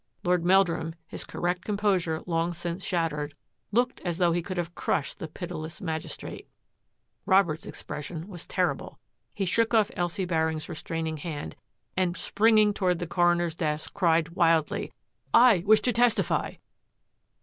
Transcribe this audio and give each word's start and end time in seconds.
Lord 0.23 0.43
Meldrum, 0.43 0.95
his 1.05 1.23
correct 1.25 1.63
composure 1.63 2.23
long 2.25 2.55
since 2.55 2.83
shattered, 2.83 3.35
looked 3.71 4.01
as 4.03 4.17
though 4.17 4.31
he 4.31 4.41
could 4.41 4.57
have 4.57 4.73
crushed 4.73 5.19
the 5.19 5.27
pitiless 5.27 5.79
magis 5.79 6.17
trate. 6.17 6.47
Robert's 7.27 7.67
expression 7.67 8.27
was 8.27 8.47
terrible. 8.47 8.97
He 9.35 9.45
shook 9.45 9.75
off 9.75 9.91
Elsie 9.95 10.25
Baring's 10.25 10.67
restraining 10.67 11.17
hand, 11.17 11.55
and 11.95 12.17
springing 12.17 12.73
toward 12.73 12.97
the 12.97 13.05
coroner's 13.05 13.53
desk, 13.53 13.93
cried 13.93 14.29
wildly," 14.29 14.91
I 15.51 15.59
wish 15.67 15.81
to 15.81 15.93
testify 15.93 16.55